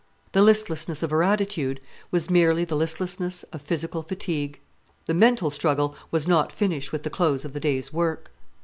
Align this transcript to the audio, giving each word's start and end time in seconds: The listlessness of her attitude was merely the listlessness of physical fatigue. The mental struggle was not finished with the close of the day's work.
The 0.31 0.41
listlessness 0.41 1.03
of 1.03 1.11
her 1.11 1.21
attitude 1.21 1.79
was 2.09 2.27
merely 2.27 2.65
the 2.65 2.73
listlessness 2.75 3.43
of 3.53 3.61
physical 3.61 4.01
fatigue. 4.01 4.59
The 5.05 5.13
mental 5.13 5.51
struggle 5.51 5.95
was 6.09 6.27
not 6.27 6.51
finished 6.51 6.91
with 6.91 7.03
the 7.03 7.11
close 7.11 7.45
of 7.45 7.53
the 7.53 7.59
day's 7.59 7.93
work. 7.93 8.31